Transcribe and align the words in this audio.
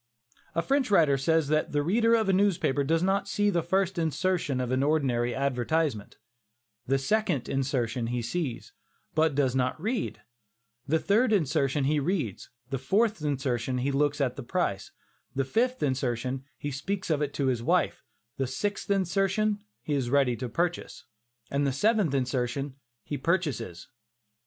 '"A 0.55 0.63
French 0.63 0.89
writer 0.89 1.15
says 1.15 1.47
that 1.49 1.73
"The 1.73 1.83
reader 1.83 2.15
of 2.15 2.27
a 2.27 2.33
newspaper 2.33 2.83
does 2.83 3.03
not 3.03 3.27
see 3.27 3.51
the 3.51 3.61
first 3.61 3.99
insertion 3.99 4.59
of 4.59 4.71
an 4.71 4.81
ordinary 4.81 5.35
advertisement; 5.35 6.17
the 6.87 6.97
second 6.97 7.47
insertion 7.47 8.07
he 8.07 8.23
sees, 8.23 8.73
but 9.13 9.35
does 9.35 9.55
not 9.55 9.79
read; 9.79 10.23
the 10.87 10.97
third 10.97 11.31
insertion 11.31 11.83
he 11.83 11.99
reads; 11.99 12.49
the 12.71 12.79
fourth 12.79 13.21
insertion, 13.21 13.77
he 13.77 13.91
looks 13.91 14.19
at 14.19 14.35
the 14.37 14.41
price; 14.41 14.89
the 15.35 15.45
fifth 15.45 15.83
insertion, 15.83 16.45
he 16.57 16.71
speaks 16.71 17.11
of 17.11 17.21
it 17.21 17.31
to 17.35 17.45
his 17.45 17.61
wife; 17.61 18.03
the 18.37 18.47
sixth 18.47 18.89
insertion, 18.89 19.63
he 19.83 19.93
is 19.93 20.09
ready 20.09 20.35
to 20.35 20.49
purchase, 20.49 21.05
and 21.51 21.67
the 21.67 21.71
seventh 21.71 22.15
insertion, 22.15 22.73
he 23.03 23.19
purchases." 23.19 23.87